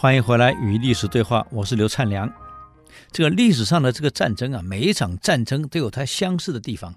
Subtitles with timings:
[0.00, 2.32] 欢迎回来与历史对话，我是刘灿良。
[3.12, 6.94] 这个历史上的这个战争啊，每一场战争都有它相似的地方。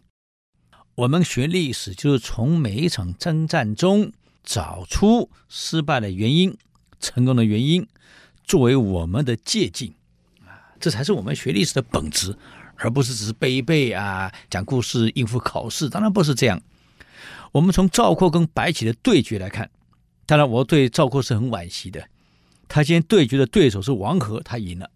[0.96, 4.10] 我们学历史就是从每一场征战中
[4.42, 6.56] 找出失败的原因、
[7.02, 7.86] 成功的原因，
[8.46, 9.94] 作为我们的借鉴
[10.48, 12.34] 啊，这才是我们学历史的本质，
[12.78, 15.90] 而不是只是背一背啊、讲故事应付考试。
[15.90, 16.62] 当然不是这样。
[17.52, 19.70] 我们从赵括跟白起的对决来看，
[20.26, 22.08] 当然我对赵括是很惋惜的。
[22.74, 24.90] 他今天对决的对手是王和，他赢了，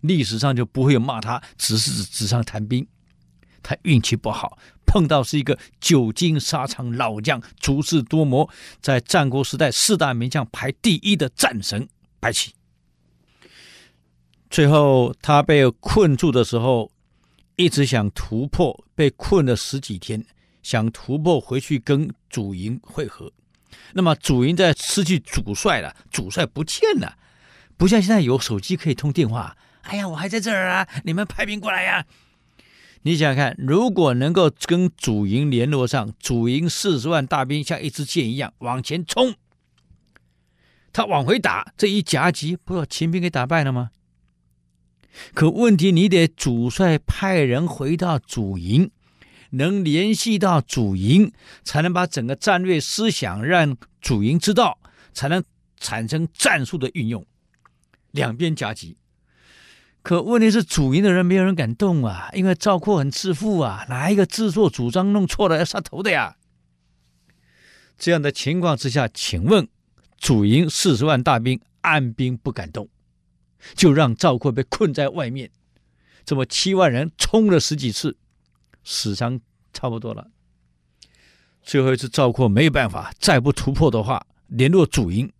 [0.00, 2.84] 历史上就不会有骂他只是纸上谈兵。
[3.62, 8.50] 他运气不好，碰到是一个久经沙场老将，足智多谋，
[8.80, 12.54] 在战国时代四大名将排第一的战神白起。
[14.50, 16.90] 最后他被困住的时候，
[17.54, 20.26] 一直想突破，被困了十几天，
[20.60, 23.32] 想突破回去跟主营会合。
[23.94, 27.16] 那么主营在失去主帅了，主帅不见了，
[27.76, 29.56] 不像现在有手机可以通电话。
[29.82, 32.06] 哎呀，我还在这儿啊，你们派兵过来呀！
[33.02, 39.34] 你想想看，如果能够跟主营联络上，主营四十万大兵像一支箭一样往前冲，
[40.92, 43.90] 他往回打，这一夹击，不把秦兵给打败了吗？
[45.34, 48.92] 可问题，你得主帅派人回到主营。
[49.52, 51.32] 能联系到主营，
[51.64, 54.78] 才能把整个战略思想让主营知道，
[55.12, 55.42] 才能
[55.78, 57.24] 产生战术的运用。
[58.10, 58.98] 两边夹击，
[60.02, 66.36] 可问题是主营的人没有人敢动啊，因为赵括很自负啊，哪一个自作主张弄错了要杀头的呀？
[67.98, 69.68] 这样的情况之下，请问
[70.18, 72.88] 主营四十万大兵按兵不敢动，
[73.74, 75.50] 就让赵括被困在外面，
[76.24, 78.16] 这么七万人冲了十几次。
[78.84, 79.40] 死伤
[79.72, 80.30] 差不多了，
[81.62, 85.32] 最后一次赵括没有办法，再不突破的话，联络主营，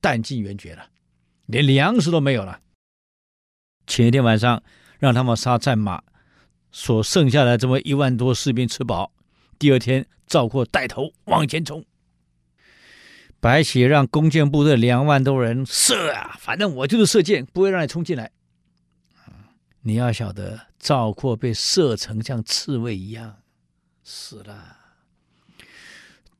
[0.00, 0.88] 弹尽援绝了，
[1.46, 2.60] 连粮食都没有了。
[3.86, 4.62] 前一天晚上
[4.98, 6.02] 让他们杀战马，
[6.70, 9.12] 所剩下的这么一万多士兵吃饱，
[9.58, 11.84] 第二天赵括带头往前冲，
[13.40, 18.30] 白起让弓箭部队两万多人射啊，反正我就是射箭，不会让你冲进来。
[19.80, 23.36] 你要晓得，赵括被射成像刺猬一样
[24.02, 24.78] 死了。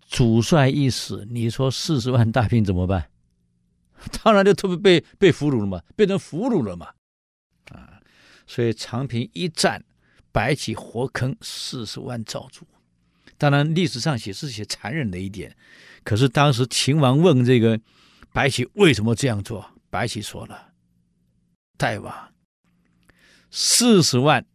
[0.09, 3.09] 主帅一死，你说四十万大兵怎么办？
[4.23, 6.89] 当然就特别被被俘虏了嘛，变成俘虏了嘛。
[7.71, 8.03] 啊，
[8.45, 9.85] 所以长平一战，
[10.33, 12.67] 白起活坑四十万赵族。
[13.39, 15.57] 当然历史上写是写残忍的一点，
[16.03, 17.81] 可是当时秦王问这个
[18.33, 20.73] 白起为什么这样做，白起说了
[21.79, 22.31] ：“大王。”
[23.55, 24.47] 四十万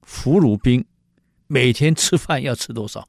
[0.00, 0.86] 俘虏兵，
[1.46, 3.06] 每天吃饭要吃多少？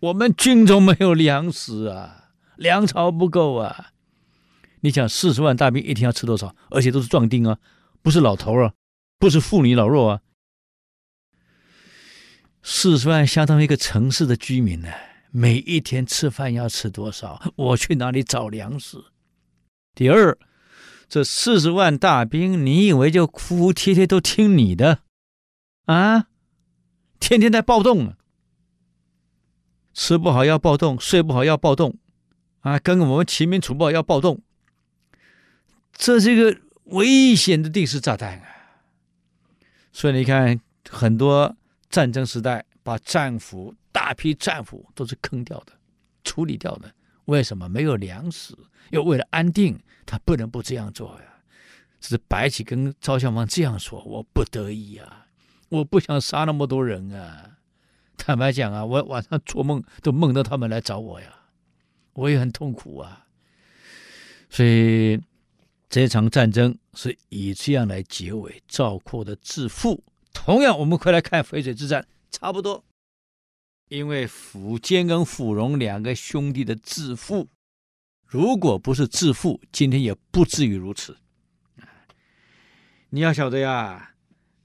[0.00, 3.92] 我们军中没有粮食啊，粮草不够啊！
[4.80, 6.54] 你想四十万大兵一天要吃多少？
[6.68, 7.58] 而且都是壮丁啊，
[8.02, 8.74] 不是老头啊，
[9.18, 10.20] 不是妇女老弱啊。
[12.62, 14.90] 四十万相当于一个城市的居民呢，
[15.30, 17.40] 每一天吃饭要吃多少？
[17.56, 19.02] 我去哪里找粮食？
[19.94, 20.38] 第二。
[21.12, 25.00] 这四十万大兵，你以为就服服帖帖都听你的
[25.84, 26.28] 啊？
[27.20, 28.16] 天天在暴动啊，
[29.92, 31.98] 吃不好要暴动，睡不好要暴动
[32.60, 34.40] 啊，跟我们秦民楚暴要暴动，
[35.92, 38.46] 这是一个危险的定时炸弹啊！
[39.92, 40.58] 所以你看，
[40.88, 41.54] 很多
[41.90, 45.74] 战争时代把战俘大批战俘都是坑掉的，
[46.24, 46.90] 处理掉的。
[47.26, 48.56] 为什么没有粮食？
[48.90, 51.42] 又为了安定，他不能不这样做呀。
[52.00, 55.26] 是白起跟赵襄王这样说：“我不得已啊，
[55.68, 57.58] 我不想杀那么多人啊。
[58.16, 61.28] 坦白讲啊，我晚上做梦都梦到他们来找我呀，
[62.14, 63.26] 我也很痛苦啊。
[64.50, 65.20] 所以
[65.88, 68.60] 这场战争是以这样来结尾。
[68.66, 70.02] 赵括的自负。
[70.34, 72.84] 同样，我们快来看淝水之战，差不多。”
[73.92, 77.50] 因为苻坚跟苻融两个兄弟的自负，
[78.26, 81.18] 如果不是自负，今天也不至于如此。
[83.10, 84.14] 你要晓得呀，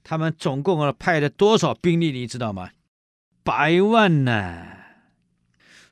[0.02, 2.70] 他们总共派了多少兵力，你知道吗？
[3.42, 4.66] 百万呢。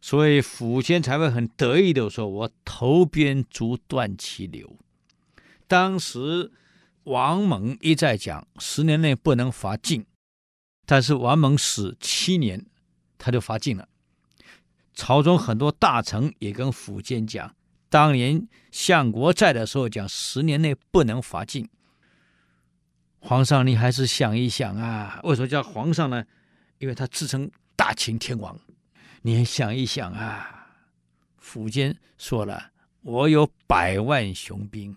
[0.00, 4.79] 所以苻坚才会很得意的说：“我投鞭足断其流。”
[5.69, 6.50] 当时
[7.05, 10.06] 王猛一再讲，十年内不能伐晋，
[10.87, 12.65] 但是王猛死七年。
[13.19, 13.89] 他就伐晋了。
[14.95, 17.55] 朝中很多大臣也跟苻坚讲，
[17.91, 21.69] 当年相国在的时候讲，十年内不能伐晋。
[23.19, 25.21] 皇上，你还是想一想啊！
[25.25, 26.25] 为什么叫皇上呢？
[26.79, 28.59] 因为他自称大秦天王。
[29.23, 30.69] 你想一想啊！
[31.43, 32.71] 苻坚说了，
[33.03, 34.97] 我有百万雄兵，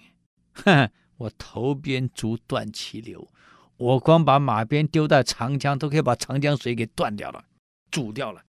[0.53, 3.27] 哼， 我头鞭足断其流，
[3.77, 7.43] 我光把马鞭丢在长江，都可以把长江水给断掉了，
[7.91, 8.43] 煮掉了。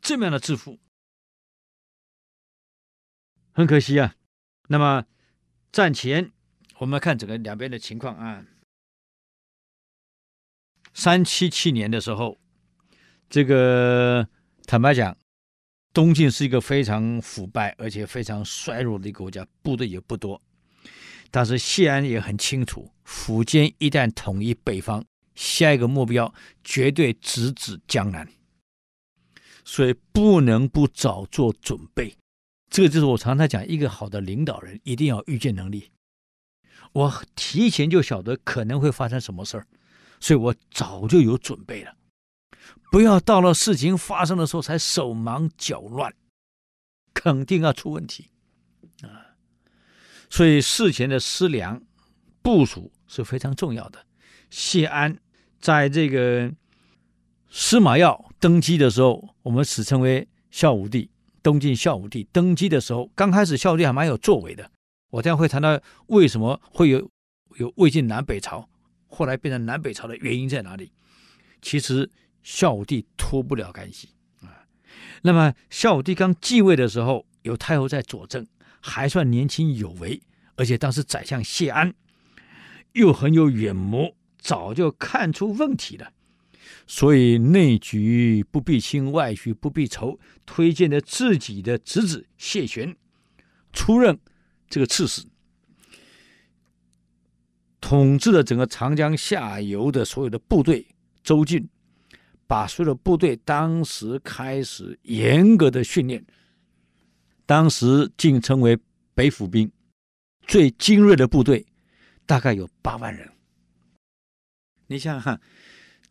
[0.00, 0.78] 这么样的自负，
[3.52, 4.14] 很可惜啊。
[4.68, 5.04] 那么
[5.72, 6.32] 战前，
[6.78, 8.44] 我们看整个两边的情况啊。
[10.92, 12.38] 三七七年的时候，
[13.28, 14.28] 这个
[14.66, 15.16] 坦白讲，
[15.92, 20.40] 东晋是一个非常腐败而且非常衰弱的一个国家，部队也不多。
[21.30, 25.04] 但是谢安也很清楚，苻坚一旦统一北方，
[25.34, 28.30] 下一个目标绝对直指江南，
[29.64, 32.16] 所以不能不早做准备。
[32.70, 35.90] 这个就是我常常讲，一个好的领导人一定要预见能力。
[36.92, 39.66] 我提前就晓得可能会发生什么事儿。
[40.20, 41.94] 所以我早就有准备了，
[42.90, 46.14] 不要到了事情发生的时候才手忙脚乱，
[47.12, 48.30] 肯定要出问题
[49.02, 49.36] 啊！
[50.30, 51.82] 所以事前的思量
[52.40, 54.06] 部署是非常重要的。
[54.48, 55.18] 谢安
[55.60, 56.50] 在这个
[57.56, 61.08] 司马曜登基的时候，我们史称为孝武帝，
[61.40, 64.68] 东晋孝武帝登基的时候，刚开始孝武帝还蛮有作为的。
[65.10, 67.08] 我这样会谈到为什么会有
[67.58, 68.68] 有魏晋南北朝。
[69.06, 70.90] 后来变成南北朝的原因在哪里？
[71.62, 72.10] 其实
[72.42, 74.08] 孝武帝脱不了干系
[74.40, 74.66] 啊。
[75.22, 78.44] 那么孝武帝刚继位的时候，有太后在佐证，
[78.80, 80.20] 还算年轻有为，
[80.56, 81.94] 而且当时宰相谢安
[82.94, 86.10] 又很有远谋，早就看出问题了。
[86.86, 92.96] 所以内局不必亲，外局不必筹，推荐了自己的侄子谢玄
[93.72, 94.18] 出任
[94.68, 95.24] 这个刺史。
[97.80, 100.86] 统治了整个长江下游的所有的部队，
[101.22, 101.68] 州郡，
[102.46, 106.24] 把所有的部队当时开始严格的训练。
[107.46, 108.78] 当时竟称为
[109.14, 109.70] 北府兵，
[110.46, 111.66] 最精锐的部队
[112.24, 113.30] 大概有八万人。
[114.86, 115.40] 你想想看，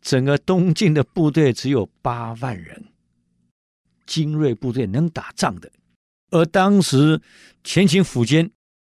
[0.04, 2.84] 整个东晋的部队只有八万人，
[4.06, 5.72] 精锐部队能打仗的，
[6.30, 7.20] 而当时
[7.64, 8.52] 前秦苻坚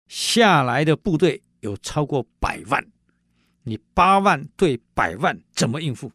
[0.09, 1.43] 下来的部队。
[1.61, 2.85] 有超过百万，
[3.63, 6.13] 你八万对百万怎么应付？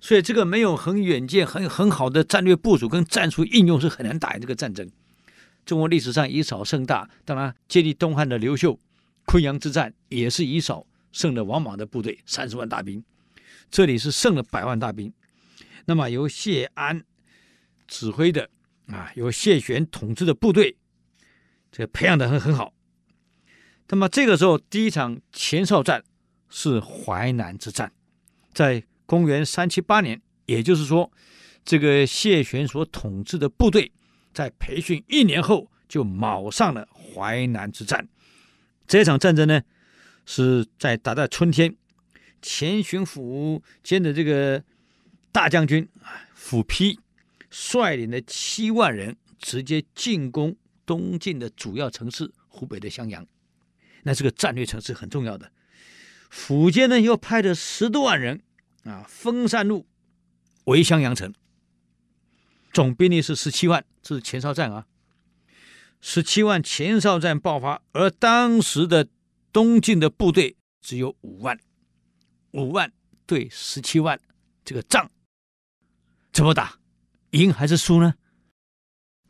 [0.00, 4.90] 所以这个没有很远见、很很好的战略部署跟战术应用是很难打赢这个战争。
[5.64, 8.76] 中国历史上以少胜大，当然建立东汉的刘秀，
[9.26, 13.04] 昆阳之战也是以少胜了王莽的部队三十万大兵，
[13.70, 15.12] 这里是剩了百万大兵。
[15.86, 17.04] 那么由谢安
[17.86, 18.50] 指挥的
[18.88, 20.76] 啊，由谢玄统治的部队，
[21.70, 22.72] 这个培养的很很好。
[23.88, 26.02] 那么这个时候，第一场前哨战
[26.48, 27.92] 是淮南之战，
[28.52, 31.12] 在公元三七八年，也就是说，
[31.64, 33.92] 这个谢玄所统治的部队
[34.34, 38.08] 在培训一年后就卯上了淮南之战。
[38.88, 39.62] 这场战争呢，
[40.24, 41.76] 是在打在春天，
[42.48, 44.62] 前巡抚兼的这个
[45.32, 46.96] 大将军啊，抚丕
[47.50, 50.56] 率领的七万人直接进攻
[50.86, 53.26] 东晋的主要城市湖北的襄阳。
[54.04, 55.50] 那这个战略城市很重要的，
[56.30, 58.40] 抚坚呢又派了十多万人
[58.84, 59.84] 啊，分三路
[60.66, 61.34] 围襄阳城，
[62.72, 64.86] 总兵力是十七万，这是前哨战啊。
[66.00, 69.08] 十七万前哨战爆发，而当时的
[69.52, 71.58] 东晋的部队只有五万，
[72.56, 72.90] 五万
[73.26, 74.18] 对十七万，
[74.64, 75.08] 这个仗
[76.32, 76.78] 怎么打，
[77.32, 78.14] 赢还是输呢？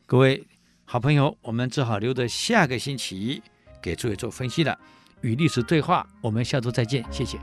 [0.05, 0.47] 各位
[0.85, 3.43] 好朋友，我们只好留着下个星期。
[3.79, 4.77] 给诸位做分析了，
[5.21, 7.37] 与历史对话，我们下周再见，谢谢。